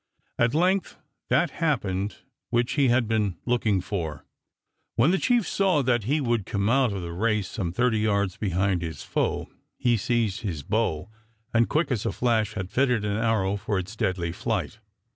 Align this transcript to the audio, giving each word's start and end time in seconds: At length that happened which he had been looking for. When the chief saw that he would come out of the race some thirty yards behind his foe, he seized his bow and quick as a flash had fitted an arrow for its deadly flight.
At 0.39 0.55
length 0.55 0.97
that 1.29 1.51
happened 1.51 2.15
which 2.49 2.71
he 2.71 2.87
had 2.87 3.07
been 3.07 3.37
looking 3.45 3.81
for. 3.81 4.25
When 4.95 5.11
the 5.11 5.19
chief 5.19 5.47
saw 5.47 5.83
that 5.83 6.05
he 6.05 6.19
would 6.19 6.47
come 6.47 6.69
out 6.71 6.91
of 6.91 7.03
the 7.03 7.13
race 7.13 7.47
some 7.47 7.71
thirty 7.71 7.99
yards 7.99 8.35
behind 8.35 8.81
his 8.81 9.03
foe, 9.03 9.47
he 9.77 9.97
seized 9.97 10.39
his 10.41 10.63
bow 10.63 11.11
and 11.53 11.69
quick 11.69 11.91
as 11.91 12.07
a 12.07 12.11
flash 12.11 12.53
had 12.53 12.71
fitted 12.71 13.05
an 13.05 13.17
arrow 13.17 13.57
for 13.57 13.77
its 13.77 13.95
deadly 13.95 14.31
flight. 14.31 14.79